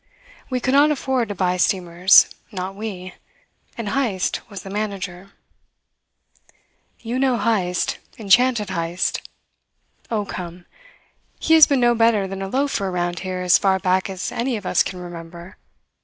We 0.49 0.59
could 0.59 0.73
not 0.73 0.89
afford 0.89 1.29
to 1.29 1.35
buy 1.35 1.57
steamers. 1.57 2.33
Not 2.51 2.73
we. 2.73 3.13
And 3.77 3.89
Heyst 3.89 4.41
was 4.49 4.63
the 4.63 4.71
manager. 4.71 5.29
"You 7.01 7.19
know, 7.19 7.37
Heyst, 7.37 7.99
enchanted 8.17 8.69
Heyst." 8.71 9.21
"Oh, 10.09 10.25
come! 10.25 10.65
He 11.39 11.53
has 11.53 11.67
been 11.67 11.81
no 11.81 11.93
better 11.93 12.25
than 12.27 12.41
a 12.41 12.47
loafer 12.47 12.87
around 12.87 13.19
here 13.19 13.41
as 13.41 13.59
far 13.59 13.77
back 13.77 14.09
as 14.09 14.31
any 14.31 14.57
of 14.57 14.65
us 14.65 14.81
can 14.81 14.97
remember." 14.99 15.57